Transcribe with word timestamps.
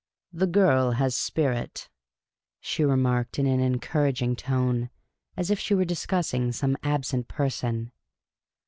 "The 0.33 0.47
girl 0.47 0.93
has 0.93 1.13
spirit," 1.15 1.87
she 2.59 2.83
remarked, 2.83 3.37
in 3.37 3.45
an 3.45 3.59
encour 3.59 4.07
aging 4.09 4.35
tone, 4.35 4.89
as 5.37 5.51
if 5.51 5.59
she 5.59 5.75
were 5.75 5.85
discussing 5.85 6.51
some 6.53 6.75
absent 6.81 7.27
person. 7.27 7.91